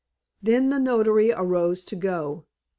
[0.41, 2.47] Then the notary arose to go.